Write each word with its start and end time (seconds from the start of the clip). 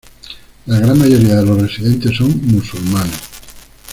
La 0.65 0.79
gran 0.79 0.97
mayoría 0.97 1.35
de 1.35 1.45
los 1.45 1.59
residentes 1.61 2.17
son 2.17 2.35
musulmanes. 2.47 3.19